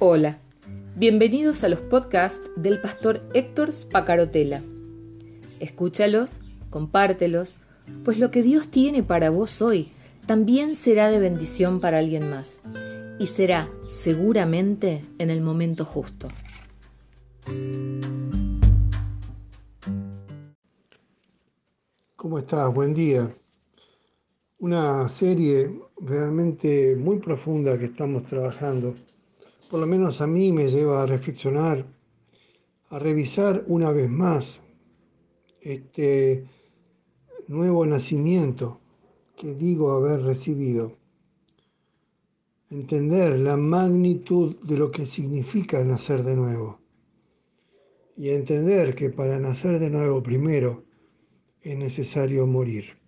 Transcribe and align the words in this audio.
Hola, 0.00 0.38
bienvenidos 0.94 1.64
a 1.64 1.68
los 1.68 1.80
podcasts 1.80 2.48
del 2.54 2.80
pastor 2.80 3.20
Héctor 3.34 3.72
Spacarotela. 3.72 4.62
Escúchalos, 5.58 6.38
compártelos, 6.70 7.56
pues 8.04 8.20
lo 8.20 8.30
que 8.30 8.44
Dios 8.44 8.68
tiene 8.68 9.02
para 9.02 9.30
vos 9.30 9.60
hoy 9.60 9.90
también 10.24 10.76
será 10.76 11.10
de 11.10 11.18
bendición 11.18 11.80
para 11.80 11.98
alguien 11.98 12.30
más 12.30 12.60
y 13.18 13.26
será 13.26 13.68
seguramente 13.88 15.02
en 15.18 15.30
el 15.30 15.40
momento 15.40 15.84
justo. 15.84 16.28
¿Cómo 22.14 22.38
estás? 22.38 22.72
Buen 22.72 22.94
día. 22.94 23.34
Una 24.60 25.08
serie 25.08 25.76
realmente 26.00 26.94
muy 26.94 27.18
profunda 27.18 27.76
que 27.76 27.86
estamos 27.86 28.22
trabajando 28.22 28.94
por 29.70 29.80
lo 29.80 29.86
menos 29.86 30.20
a 30.20 30.26
mí 30.26 30.52
me 30.52 30.68
lleva 30.68 31.02
a 31.02 31.06
reflexionar, 31.06 31.86
a 32.88 32.98
revisar 32.98 33.64
una 33.66 33.90
vez 33.92 34.08
más 34.08 34.62
este 35.60 36.46
nuevo 37.48 37.84
nacimiento 37.84 38.80
que 39.36 39.54
digo 39.54 39.92
haber 39.92 40.22
recibido. 40.22 40.96
Entender 42.70 43.38
la 43.38 43.56
magnitud 43.56 44.56
de 44.62 44.76
lo 44.76 44.90
que 44.90 45.06
significa 45.06 45.82
nacer 45.84 46.22
de 46.22 46.36
nuevo. 46.36 46.80
Y 48.16 48.30
entender 48.30 48.94
que 48.94 49.10
para 49.10 49.38
nacer 49.38 49.78
de 49.78 49.90
nuevo 49.90 50.22
primero 50.22 50.84
es 51.62 51.76
necesario 51.76 52.46
morir. 52.46 52.98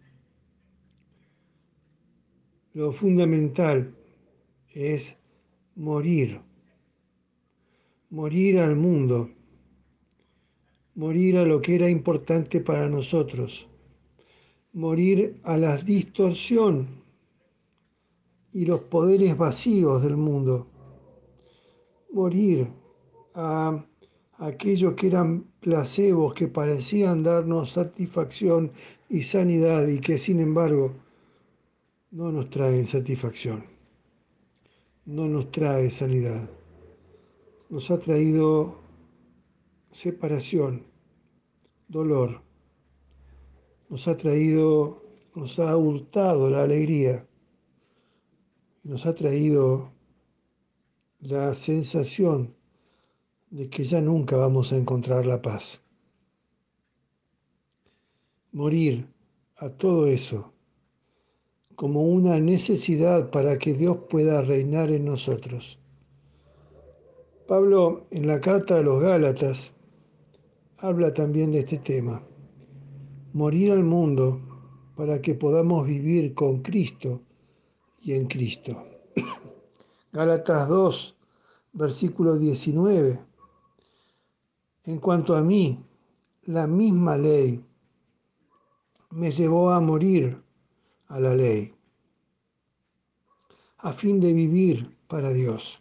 Lo 2.73 2.93
fundamental 2.93 3.95
es 4.73 5.17
morir 5.75 6.41
morir 8.11 8.59
al 8.59 8.75
mundo, 8.75 9.31
morir 10.97 11.39
a 11.39 11.45
lo 11.45 11.63
que 11.63 11.77
era 11.77 11.89
importante 11.89 12.61
para 12.61 12.89
nosotros, 12.89 13.69
morir 14.73 15.41
a 15.45 15.57
la 15.57 15.77
distorsión 15.77 16.89
y 18.53 18.65
los 18.67 18.83
poderes 18.83 19.37
vacíos 19.37 20.03
del 20.03 20.17
mundo, 20.17 20.67
morir 22.13 22.67
a 23.35 23.85
aquello 24.39 24.97
que 24.97 25.07
eran 25.07 25.45
placebos 25.61 26.35
que 26.35 26.49
parecían 26.49 27.23
darnos 27.23 27.71
satisfacción 27.73 28.73
y 29.09 29.23
sanidad 29.23 29.87
y 29.87 30.01
que 30.01 30.19
sin 30.19 30.41
embargo 30.41 30.95
no 32.11 32.33
nos 32.33 32.51
traen 32.51 32.87
satisfacción, 32.87 33.65
no 35.07 35.29
nos 35.29 35.53
trae 35.53 35.91
sanidad 35.91 36.51
nos 37.71 37.89
ha 37.93 38.01
traído 38.01 38.75
separación, 39.93 40.87
dolor, 41.87 42.43
nos 43.89 44.09
ha 44.09 44.17
traído, 44.17 45.05
nos 45.37 45.61
ha 45.61 45.77
hurtado 45.77 46.51
la 46.51 46.65
alegría, 46.65 47.29
nos 48.83 49.07
ha 49.07 49.15
traído 49.15 49.93
la 51.21 51.55
sensación 51.55 52.57
de 53.51 53.71
que 53.71 53.85
ya 53.85 54.01
nunca 54.01 54.37
vamos 54.37 54.73
a 54.73 54.77
encontrar 54.77 55.25
la 55.27 55.41
paz. 55.41 55.81
Morir 58.51 59.07
a 59.57 59.71
todo 59.71 60.09
eso 60.09 60.53
como 61.77 62.03
una 62.03 62.41
necesidad 62.41 63.31
para 63.31 63.59
que 63.59 63.75
Dios 63.75 63.97
pueda 64.11 64.43
reinar 64.43 64.91
en 64.91 65.05
nosotros 65.05 65.80
Pablo 67.51 68.07
en 68.13 68.29
la 68.29 68.41
carta 68.41 68.77
de 68.77 68.85
los 68.85 69.03
Gálatas 69.03 69.73
habla 70.79 71.13
también 71.13 71.51
de 71.51 71.59
este 71.59 71.79
tema. 71.79 72.23
Morir 73.33 73.73
al 73.73 73.83
mundo 73.83 74.41
para 74.95 75.21
que 75.21 75.35
podamos 75.35 75.85
vivir 75.85 76.33
con 76.33 76.63
Cristo 76.63 77.23
y 78.05 78.13
en 78.13 78.29
Cristo. 78.29 78.87
Gálatas 80.13 80.69
2, 80.69 81.17
versículo 81.73 82.39
19. 82.39 83.21
En 84.85 85.01
cuanto 85.01 85.35
a 85.35 85.43
mí, 85.43 85.77
la 86.45 86.69
misma 86.69 87.19
ley 87.19 87.61
me 89.11 89.33
llevó 89.33 89.73
a 89.73 89.81
morir 89.81 90.41
a 91.09 91.19
la 91.19 91.35
ley, 91.35 91.75
a 93.79 93.93
fin 93.93 94.21
de 94.21 94.35
vivir 94.35 94.97
para 95.09 95.31
Dios 95.31 95.80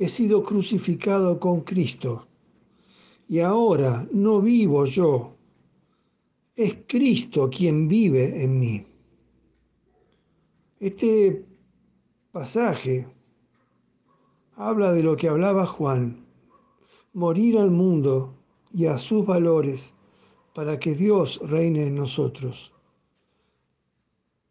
he 0.00 0.08
sido 0.08 0.42
crucificado 0.42 1.38
con 1.38 1.60
Cristo. 1.60 2.26
Y 3.28 3.40
ahora 3.40 4.08
no 4.10 4.40
vivo 4.40 4.86
yo, 4.86 5.36
es 6.56 6.78
Cristo 6.88 7.50
quien 7.50 7.86
vive 7.86 8.42
en 8.42 8.58
mí. 8.58 8.86
Este 10.80 11.44
pasaje 12.32 13.06
habla 14.56 14.94
de 14.94 15.02
lo 15.02 15.18
que 15.18 15.28
hablaba 15.28 15.66
Juan, 15.66 16.24
morir 17.12 17.58
al 17.58 17.70
mundo 17.70 18.34
y 18.72 18.86
a 18.86 18.96
sus 18.96 19.26
valores 19.26 19.92
para 20.54 20.78
que 20.78 20.94
Dios 20.94 21.40
reine 21.42 21.88
en 21.88 21.96
nosotros. 21.96 22.72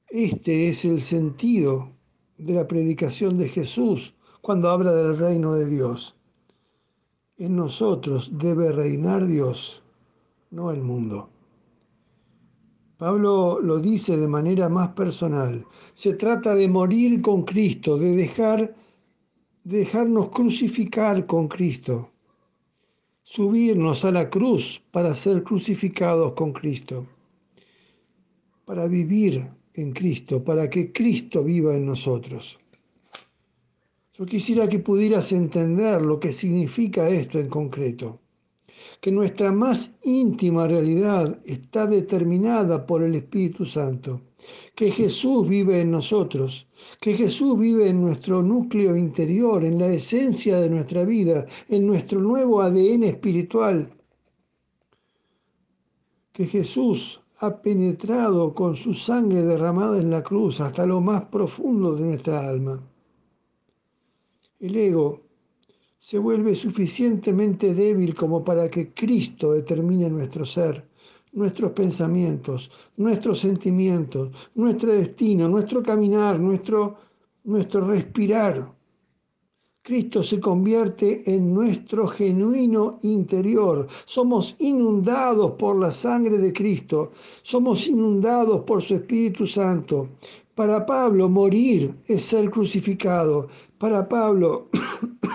Este 0.10 0.70
es 0.70 0.86
el 0.86 1.02
sentido 1.02 1.92
de 2.38 2.54
la 2.54 2.68
predicación 2.68 3.40
de 3.40 3.50
Jesús 3.50 4.14
cuando 4.42 4.70
habla 4.70 4.94
del 4.94 5.18
reino 5.18 5.54
de 5.54 5.68
Dios. 5.68 6.16
En 7.38 7.56
nosotros 7.56 8.32
debe 8.34 8.72
reinar 8.72 9.26
Dios, 9.26 9.82
no 10.52 10.72
el 10.72 10.82
mundo. 10.82 11.30
Pablo 12.98 13.62
lo 13.62 13.80
dice 13.80 14.18
de 14.18 14.28
manera 14.28 14.68
más 14.68 14.90
personal. 14.90 15.66
Se 15.94 16.16
trata 16.16 16.54
de 16.54 16.68
morir 16.68 17.22
con 17.22 17.44
Cristo, 17.44 17.98
de 17.98 18.16
dejar 18.16 18.76
de 19.64 19.80
dejarnos 19.80 20.30
crucificar 20.30 21.26
con 21.26 21.48
Cristo, 21.48 22.10
subirnos 23.24 24.04
a 24.04 24.12
la 24.12 24.30
cruz 24.30 24.82
para 24.92 25.14
ser 25.14 25.44
crucificados 25.44 26.34
con 26.34 26.54
Cristo, 26.54 27.06
para 28.66 28.88
vivir 28.88 29.48
en 29.76 29.92
Cristo, 29.92 30.44
para 30.44 30.70
que 30.70 30.92
Cristo 30.92 31.44
viva 31.44 31.76
en 31.76 31.86
nosotros. 31.86 32.58
Yo 34.20 34.26
quisiera 34.26 34.68
que 34.68 34.80
pudieras 34.80 35.32
entender 35.32 36.02
lo 36.02 36.20
que 36.20 36.34
significa 36.34 37.08
esto 37.08 37.40
en 37.40 37.48
concreto, 37.48 38.20
que 39.00 39.14
nuestra 39.14 39.54
más 39.54 39.98
íntima 40.04 40.68
realidad 40.68 41.40
está 41.46 41.88
determinada 41.88 42.86
por 42.86 43.02
el 43.02 43.16
Espíritu 43.16 43.66
Santo, 43.66 44.20
que 44.76 44.92
Jesús 44.92 45.48
vive 45.48 45.80
en 45.80 45.92
nosotros, 45.92 46.68
que 47.00 47.14
Jesús 47.14 47.58
vive 47.58 47.88
en 47.88 48.02
nuestro 48.02 48.44
núcleo 48.44 48.98
interior, 48.98 49.64
en 49.64 49.80
la 49.80 49.88
esencia 49.88 50.60
de 50.60 50.70
nuestra 50.70 51.06
vida, 51.06 51.46
en 51.70 51.88
nuestro 51.88 52.20
nuevo 52.20 52.62
ADN 52.62 53.04
espiritual, 53.04 53.90
que 56.34 56.46
Jesús 56.46 57.22
ha 57.38 57.62
penetrado 57.62 58.54
con 58.54 58.76
su 58.76 58.94
sangre 58.94 59.44
derramada 59.44 59.98
en 59.98 60.12
la 60.12 60.22
cruz 60.22 60.60
hasta 60.60 60.86
lo 60.86 61.00
más 61.00 61.24
profundo 61.28 61.96
de 61.96 62.04
nuestra 62.04 62.46
alma 62.46 62.89
el 64.60 64.76
ego 64.76 65.22
se 65.98 66.18
vuelve 66.18 66.56
suficientemente 66.56 67.74
débil 67.74 68.16
como 68.16 68.44
para 68.44 68.70
que 68.70 68.94
Cristo 68.94 69.54
determine 69.54 70.10
nuestro 70.10 70.46
ser, 70.46 70.86
nuestros 71.34 71.72
pensamientos, 71.72 72.72
nuestros 72.98 73.40
sentimientos, 73.40 74.30
nuestro 74.56 74.94
destino, 74.94 75.48
nuestro 75.48 75.84
caminar, 75.84 76.40
nuestro, 76.40 76.96
nuestro 77.44 77.86
respirar. 77.86 78.74
Cristo 79.82 80.24
se 80.24 80.40
convierte 80.40 81.24
en 81.26 81.54
nuestro 81.54 82.08
genuino 82.08 83.00
interior. 83.02 83.88
Somos 84.06 84.56
inundados 84.60 85.52
por 85.52 85.80
la 85.80 85.92
sangre 85.92 86.38
de 86.38 86.54
Cristo. 86.54 87.12
Somos 87.42 87.88
inundados 87.88 88.62
por 88.62 88.82
su 88.82 88.96
Espíritu 88.96 89.48
Santo. 89.48 90.10
Para 90.60 90.86
Pablo, 90.86 91.30
morir 91.30 91.96
es 92.06 92.24
ser 92.24 92.52
crucificado. 92.52 93.48
Para 93.78 94.10
Pablo, 94.10 94.68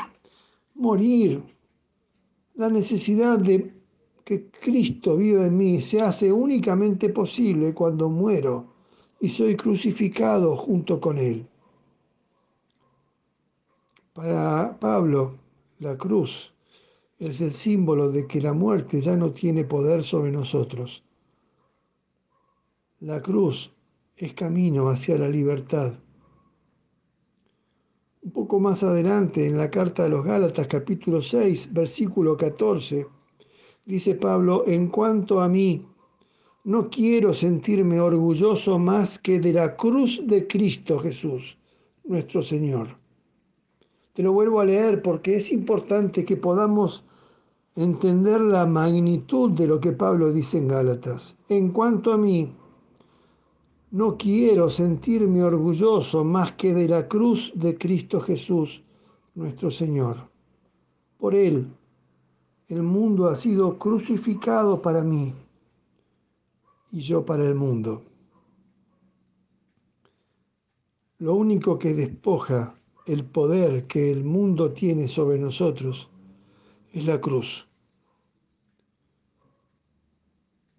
morir, 0.75 1.43
la 2.57 2.69
necesidad 2.69 3.39
de 3.39 3.73
que 4.23 4.51
Cristo 4.51 5.17
viva 5.17 5.47
en 5.47 5.57
mí 5.57 5.81
se 5.81 6.03
hace 6.03 6.31
únicamente 6.31 7.09
posible 7.09 7.73
cuando 7.73 8.11
muero 8.11 8.75
y 9.19 9.31
soy 9.31 9.57
crucificado 9.57 10.59
junto 10.59 11.01
con 11.01 11.17
Él. 11.17 11.49
Para 14.13 14.79
Pablo, 14.79 15.39
la 15.79 15.97
cruz 15.97 16.53
es 17.19 17.41
el 17.41 17.53
símbolo 17.53 18.13
de 18.13 18.27
que 18.27 18.43
la 18.43 18.53
muerte 18.53 19.01
ya 19.01 19.17
no 19.17 19.33
tiene 19.33 19.65
poder 19.65 20.05
sobre 20.05 20.31
nosotros. 20.31 21.03
La 23.01 23.23
cruz 23.23 23.75
es 24.17 24.33
camino 24.35 24.89
hacia 24.89 25.19
la 25.19 25.29
libertad. 25.29 25.95
Un 28.23 28.31
poco 28.31 28.61
más 28.61 28.83
adelante, 28.83 29.45
en 29.45 29.59
la 29.59 29.71
carta 29.71 30.05
a 30.05 30.09
los 30.09 30.25
Gálatas 30.25 30.67
capítulo 30.69 31.21
6, 31.21 31.73
versículo 31.73 32.37
14, 32.37 33.07
dice 33.85 34.15
Pablo, 34.15 34.65
en 34.67 34.89
cuanto 34.89 35.41
a 35.41 35.49
mí, 35.49 35.85
no 36.63 36.89
quiero 36.89 37.35
sentirme 37.35 38.01
orgulloso 38.01 38.79
más 38.79 39.19
que 39.19 39.41
de 39.41 39.53
la 39.53 39.77
cruz 39.77 40.23
de 40.27 40.47
Cristo 40.47 40.99
Jesús, 41.01 41.59
nuestro 42.05 42.43
Señor. 42.43 42.97
Te 44.15 44.23
lo 44.23 44.33
vuelvo 44.33 44.61
a 44.61 44.65
leer 44.65 45.03
porque 45.03 45.37
es 45.37 45.53
importante 45.53 46.25
que 46.25 46.37
podamos 46.37 47.05
entender 47.75 48.41
la 48.41 48.65
magnitud 48.65 49.51
de 49.51 49.67
lo 49.67 49.81
que 49.81 49.93
Pablo 49.93 50.33
dice 50.33 50.59
en 50.59 50.69
Gálatas. 50.69 51.37
En 51.49 51.71
cuanto 51.73 52.13
a 52.13 52.17
mí, 52.17 52.55
no 53.95 54.17
quiero 54.17 54.71
sentirme 54.71 55.45
orgulloso 55.45 56.25
más 56.25 56.55
que 56.55 56.75
de 56.75 56.89
la 56.89 57.07
cruz 57.07 57.53
de 57.55 57.79
Cristo 57.79 58.21
Jesús, 58.21 58.83
nuestro 59.37 59.71
Señor. 59.71 60.17
Por 61.17 61.37
Él, 61.37 61.69
el 62.67 62.83
mundo 62.83 63.29
ha 63.29 63.37
sido 63.37 63.79
crucificado 63.79 64.83
para 64.83 65.05
mí 65.05 65.33
y 66.91 67.03
yo 67.03 67.25
para 67.25 67.45
el 67.45 67.55
mundo. 67.55 68.03
Lo 71.19 71.35
único 71.35 71.79
que 71.79 71.95
despoja 71.95 72.75
el 73.07 73.25
poder 73.25 73.87
que 73.87 74.11
el 74.11 74.25
mundo 74.25 74.73
tiene 74.73 75.07
sobre 75.07 75.39
nosotros 75.39 76.11
es 76.93 77.07
la 77.07 77.21
cruz. 77.21 77.69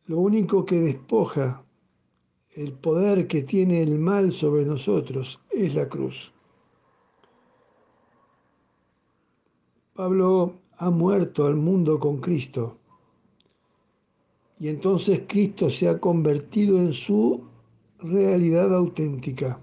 Lo 0.05 0.19
único 0.19 0.65
que 0.65 0.81
despoja 0.81 1.64
el 2.55 2.71
poder 2.71 3.27
que 3.27 3.43
tiene 3.43 3.83
el 3.83 3.99
mal 3.99 4.31
sobre 4.31 4.65
nosotros 4.65 5.41
es 5.51 5.75
la 5.75 5.89
cruz. 5.89 6.31
Pablo 9.93 10.53
ha 10.77 10.89
muerto 10.89 11.45
al 11.45 11.55
mundo 11.55 11.99
con 11.99 12.17
Cristo 12.17 12.77
y 14.57 14.69
entonces 14.69 15.23
Cristo 15.27 15.69
se 15.69 15.89
ha 15.89 15.99
convertido 15.99 16.77
en 16.77 16.93
su 16.93 17.43
realidad 17.99 18.73
auténtica 18.73 19.59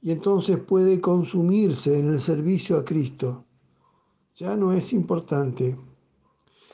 y 0.00 0.10
entonces 0.10 0.58
puede 0.58 1.00
consumirse 1.00 2.00
en 2.00 2.08
el 2.08 2.18
servicio 2.20 2.76
a 2.76 2.84
Cristo. 2.84 3.44
Ya 4.34 4.56
no 4.56 4.72
es 4.72 4.92
importante, 4.92 5.76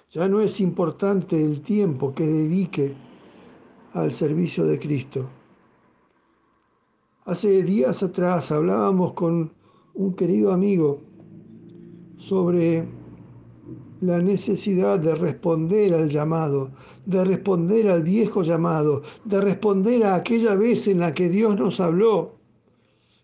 ya 0.09 0.27
no 0.27 0.41
es 0.41 0.59
importante 0.61 1.43
el 1.45 1.61
tiempo 1.61 2.15
que 2.15 2.27
dedique 2.27 3.08
al 4.01 4.13
servicio 4.13 4.65
de 4.65 4.79
Cristo. 4.79 5.29
Hace 7.25 7.63
días 7.63 8.03
atrás 8.03 8.51
hablábamos 8.53 9.13
con 9.13 9.53
un 9.95 10.15
querido 10.15 10.53
amigo 10.53 11.03
sobre 12.17 12.87
la 14.01 14.19
necesidad 14.19 14.99
de 14.99 15.15
responder 15.15 15.93
al 15.93 16.09
llamado, 16.09 16.71
de 17.05 17.25
responder 17.25 17.89
al 17.91 18.03
viejo 18.03 18.43
llamado, 18.43 19.03
de 19.25 19.41
responder 19.41 20.05
a 20.05 20.15
aquella 20.15 20.55
vez 20.55 20.87
en 20.89 21.01
la 21.01 21.13
que 21.13 21.29
Dios 21.29 21.59
nos 21.59 21.81
habló. 21.81 22.37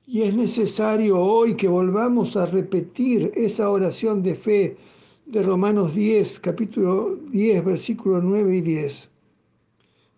Y 0.06 0.22
es 0.22 0.34
necesario 0.34 1.18
hoy 1.18 1.54
que 1.54 1.68
volvamos 1.68 2.36
a 2.36 2.44
repetir 2.44 3.32
esa 3.34 3.70
oración 3.70 4.22
de 4.22 4.34
fe 4.34 4.76
de 5.24 5.42
Romanos 5.42 5.94
10, 5.94 6.40
capítulo 6.40 7.16
10, 7.30 7.64
versículos 7.64 8.22
9 8.22 8.56
y 8.56 8.60
10 8.60 9.13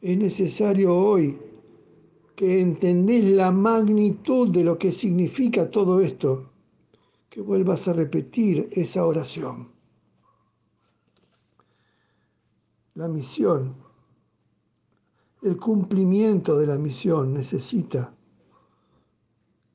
es 0.06 0.17
necesario 0.17 0.97
hoy 0.97 1.37
que 2.37 2.61
entendés 2.61 3.25
la 3.25 3.50
magnitud 3.50 4.50
de 4.50 4.62
lo 4.62 4.79
que 4.79 4.93
significa 4.93 5.69
todo 5.69 6.00
esto, 6.00 6.49
que 7.29 7.41
vuelvas 7.41 7.88
a 7.88 7.93
repetir 7.93 8.69
esa 8.70 9.05
oración. 9.05 9.69
La 12.94 13.08
misión, 13.08 13.75
el 15.43 15.56
cumplimiento 15.56 16.56
de 16.56 16.69
la 16.69 16.79
misión 16.79 17.35
necesita 17.35 18.14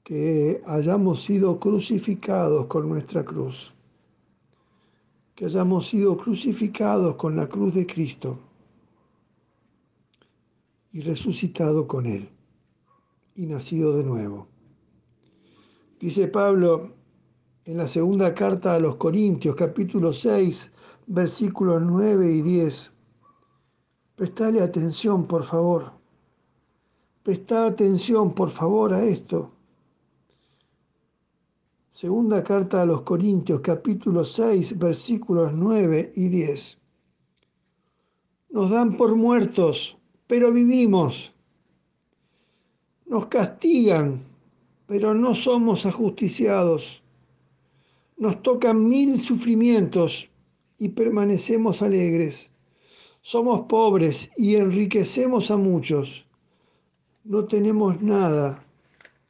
que 0.02 0.64
hayamos 0.66 1.26
sido 1.26 1.60
crucificados 1.60 2.68
con 2.68 2.88
nuestra 2.88 3.26
cruz, 3.26 3.74
que 5.36 5.44
hayamos 5.44 5.90
sido 5.90 6.16
crucificados 6.16 7.16
con 7.16 7.36
la 7.36 7.50
cruz 7.50 7.74
de 7.74 7.86
Cristo 7.86 8.40
y 10.92 11.02
resucitado 11.02 11.88
con 11.88 12.06
Él 12.06 12.30
y 13.36 13.46
nacido 13.46 13.96
de 13.96 14.04
nuevo. 14.04 14.48
Dice 16.00 16.28
Pablo 16.28 16.94
en 17.66 17.78
la 17.78 17.88
segunda 17.88 18.34
carta 18.34 18.76
a 18.76 18.80
los 18.80 18.96
Corintios, 18.96 19.56
capítulo 19.56 20.12
6, 20.12 20.72
versículos 21.08 21.82
9 21.82 22.32
y 22.32 22.42
10. 22.42 22.92
Prestale 24.16 24.62
atención, 24.62 25.26
por 25.28 25.44
favor. 25.44 25.92
Presta 27.24 27.68
atención, 27.68 28.34
por 28.34 28.50
favor, 28.50 28.94
a 28.94 29.04
esto. 29.04 29.52
Segunda 31.92 32.44
carta 32.44 32.82
a 32.82 32.86
los 32.86 33.02
Corintios, 33.02 33.62
capítulo 33.62 34.24
6, 34.24 34.80
versículos 34.80 35.54
9 35.54 36.14
y 36.16 36.30
10. 36.30 36.78
Nos 38.50 38.72
dan 38.72 38.98
por 38.98 39.16
muertos 39.16 40.01
pero 40.32 40.50
vivimos. 40.54 41.34
Nos 43.06 43.26
castigan, 43.26 44.24
pero 44.88 45.14
no 45.14 45.36
somos 45.36 45.86
ajusticiados. 45.86 47.04
Nos 48.16 48.42
tocan 48.42 48.88
mil 48.88 49.20
sufrimientos 49.20 50.30
y 50.80 50.88
permanecemos 50.88 51.82
alegres. 51.82 52.50
Somos 53.22 53.64
pobres 53.64 54.32
y 54.38 54.56
enriquecemos 54.56 55.52
a 55.52 55.58
muchos. 55.58 56.26
No 57.26 57.44
tenemos 57.44 58.02
nada 58.02 58.64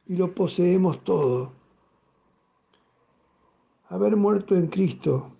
y 0.06 0.14
lo 0.14 0.32
poseemos 0.32 1.02
todo. 1.02 1.52
Haber 3.88 4.14
muerto 4.14 4.54
en 4.54 4.68
Cristo 4.68 5.31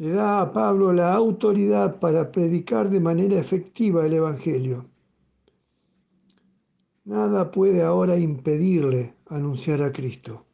le 0.00 0.12
da 0.12 0.40
a 0.40 0.50
Pablo 0.50 0.94
la 0.94 1.12
autoridad 1.12 2.00
para 2.00 2.32
predicar 2.32 2.88
de 2.88 3.00
manera 3.00 3.38
efectiva 3.38 4.06
el 4.06 4.14
Evangelio. 4.14 4.86
Nada 7.04 7.50
puede 7.50 7.82
ahora 7.82 8.16
impedirle 8.16 9.14
anunciar 9.26 9.82
a 9.82 9.92
Cristo. 9.92 10.46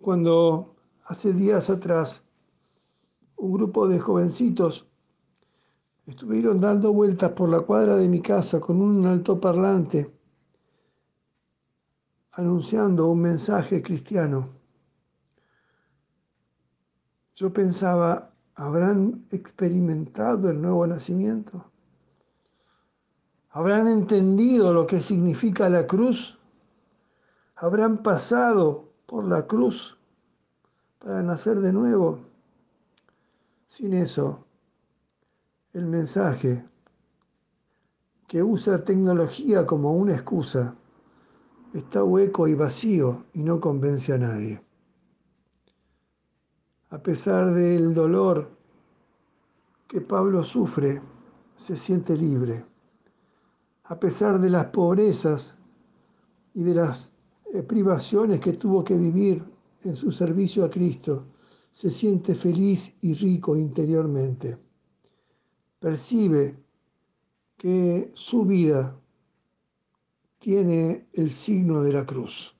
Cuando 0.00 0.76
hace 1.04 1.34
días 1.34 1.68
atrás 1.68 2.24
un 3.36 3.52
grupo 3.52 3.86
de 3.86 4.00
jovencitos 4.00 4.88
estuvieron 6.06 6.58
dando 6.58 6.94
vueltas 6.94 7.32
por 7.32 7.50
la 7.50 7.60
cuadra 7.60 7.96
de 7.96 8.08
mi 8.08 8.22
casa 8.22 8.60
con 8.60 8.80
un 8.80 9.04
altoparlante 9.04 10.10
anunciando 12.32 13.08
un 13.08 13.20
mensaje 13.20 13.82
cristiano. 13.82 14.59
Yo 17.40 17.50
pensaba, 17.50 18.34
¿habrán 18.54 19.24
experimentado 19.30 20.50
el 20.50 20.60
nuevo 20.60 20.86
nacimiento? 20.86 21.64
¿Habrán 23.48 23.88
entendido 23.88 24.74
lo 24.74 24.86
que 24.86 25.00
significa 25.00 25.70
la 25.70 25.86
cruz? 25.86 26.38
¿Habrán 27.56 28.02
pasado 28.02 28.92
por 29.06 29.24
la 29.24 29.46
cruz 29.46 29.96
para 30.98 31.22
nacer 31.22 31.60
de 31.60 31.72
nuevo? 31.72 32.18
Sin 33.66 33.94
eso, 33.94 34.44
el 35.72 35.86
mensaje 35.86 36.62
que 38.26 38.42
usa 38.42 38.84
tecnología 38.84 39.64
como 39.64 39.94
una 39.94 40.12
excusa 40.12 40.74
está 41.72 42.04
hueco 42.04 42.48
y 42.48 42.54
vacío 42.54 43.24
y 43.32 43.42
no 43.42 43.62
convence 43.62 44.12
a 44.12 44.18
nadie 44.18 44.62
a 46.90 46.98
pesar 46.98 47.54
del 47.54 47.94
dolor 47.94 48.50
que 49.86 50.00
Pablo 50.00 50.42
sufre, 50.42 51.00
se 51.54 51.76
siente 51.76 52.16
libre. 52.16 52.64
A 53.84 53.98
pesar 53.98 54.40
de 54.40 54.50
las 54.50 54.66
pobrezas 54.66 55.56
y 56.54 56.62
de 56.62 56.74
las 56.74 57.12
eh, 57.52 57.62
privaciones 57.62 58.40
que 58.40 58.54
tuvo 58.54 58.84
que 58.84 58.96
vivir 58.96 59.44
en 59.82 59.96
su 59.96 60.10
servicio 60.10 60.64
a 60.64 60.70
Cristo, 60.70 61.26
se 61.70 61.90
siente 61.90 62.34
feliz 62.34 62.92
y 63.00 63.14
rico 63.14 63.56
interiormente. 63.56 64.58
Percibe 65.78 66.56
que 67.56 68.10
su 68.14 68.44
vida 68.44 68.96
tiene 70.38 71.08
el 71.12 71.30
signo 71.30 71.82
de 71.82 71.92
la 71.92 72.04
cruz. 72.04 72.56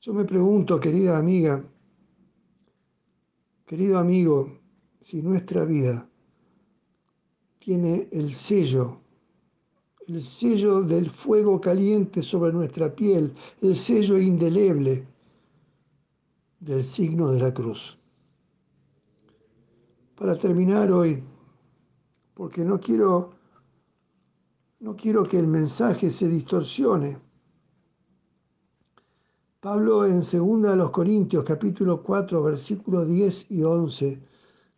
Yo 0.00 0.14
me 0.14 0.24
pregunto, 0.24 0.80
querida 0.80 1.18
amiga, 1.18 1.64
Querido 3.72 3.98
amigo, 3.98 4.52
si 5.00 5.22
nuestra 5.22 5.64
vida 5.64 6.06
tiene 7.58 8.06
el 8.12 8.34
sello, 8.34 9.00
el 10.06 10.20
sello 10.20 10.82
del 10.82 11.08
fuego 11.08 11.58
caliente 11.58 12.20
sobre 12.20 12.52
nuestra 12.52 12.94
piel, 12.94 13.32
el 13.62 13.74
sello 13.74 14.18
indeleble 14.18 15.06
del 16.60 16.84
signo 16.84 17.30
de 17.30 17.40
la 17.40 17.54
cruz. 17.54 17.96
Para 20.16 20.36
terminar 20.36 20.92
hoy, 20.92 21.24
porque 22.34 22.66
no 22.66 22.78
quiero 22.78 23.30
no 24.80 24.94
quiero 24.94 25.22
que 25.22 25.38
el 25.38 25.46
mensaje 25.46 26.10
se 26.10 26.28
distorsione. 26.28 27.31
Pablo 29.62 30.04
en 30.04 30.22
2 30.22 30.90
Corintios 30.90 31.44
capítulo 31.44 32.02
4 32.02 32.42
versículos 32.42 33.08
10 33.08 33.52
y 33.52 33.62
11 33.62 34.20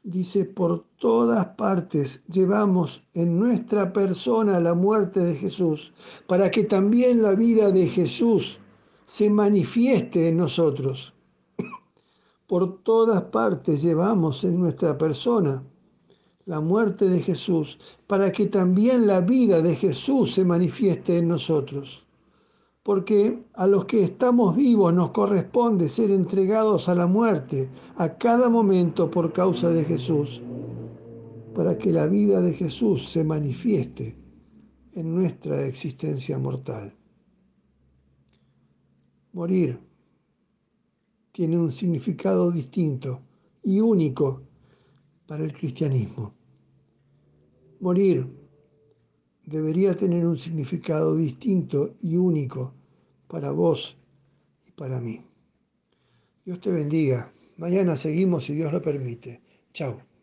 dice, 0.03 0.45
por 0.45 0.85
todas 0.99 1.47
partes 1.57 2.23
llevamos 2.27 3.03
en 3.15 3.39
nuestra 3.41 3.95
persona 3.95 4.61
la 4.61 4.75
muerte 4.75 5.21
de 5.21 5.37
Jesús, 5.37 5.95
para 6.27 6.51
que 6.51 6.65
también 6.65 7.23
la 7.23 7.35
vida 7.35 7.71
de 7.71 7.87
Jesús 7.89 8.59
se 9.07 9.31
manifieste 9.31 10.29
en 10.29 10.37
nosotros. 10.37 11.15
Por 12.47 12.83
todas 12.83 13.23
partes 13.23 13.83
llevamos 13.83 14.45
en 14.45 14.61
nuestra 14.61 14.99
persona 14.99 15.63
la 16.45 16.61
muerte 16.61 17.09
de 17.09 17.21
Jesús, 17.21 17.79
para 18.07 18.31
que 18.31 18.49
también 18.49 19.07
la 19.07 19.23
vida 19.23 19.63
de 19.63 19.77
Jesús 19.77 20.35
se 20.35 20.45
manifieste 20.45 21.17
en 21.17 21.29
nosotros 21.29 22.04
porque 22.85 23.43
a 23.55 23.67
los 23.67 23.87
que 23.87 24.03
estamos 24.03 24.55
vivos 24.55 24.93
nos 24.93 25.11
corresponde 25.11 25.89
ser 25.89 26.11
entregados 26.11 26.91
a 26.91 26.95
la 26.95 27.07
muerte 27.07 27.71
a 27.97 28.19
cada 28.19 28.51
momento 28.51 29.11
por 29.11 29.33
causa 29.33 29.71
de 29.71 29.85
Jesús, 29.85 30.43
para 31.55 31.79
que 31.79 31.91
la 31.91 32.07
vida 32.07 32.43
de 32.43 32.53
Jesús 32.53 33.09
se 33.09 33.25
manifieste 33.25 34.15
en 34.93 35.15
nuestra 35.15 35.65
existencia 35.67 36.39
mortal. 36.39 36.95
Morir 39.33 39.81
tiene 41.33 41.57
un 41.57 41.73
significado 41.73 42.51
distinto 42.51 43.23
y 43.63 43.81
único 43.81 44.43
para 45.27 45.43
el 45.43 45.55
cristianismo. 45.55 46.35
Morir 47.81 48.44
debería 49.47 49.95
tener 49.95 50.27
un 50.27 50.37
significado 50.37 51.17
distinto 51.17 51.95
y 52.01 52.17
único 52.17 52.73
para 53.29 53.51
vos 53.51 53.97
y 54.67 54.73
para 54.73 55.01
mí. 55.01 55.21
Dios 56.45 56.61
te 56.61 56.71
bendiga. 56.71 57.33
Mañana 57.57 57.97
seguimos 57.97 58.45
si 58.45 58.55
Dios 58.55 58.73
lo 58.73 58.83
permite. 58.83 59.41
Chao. 59.73 60.14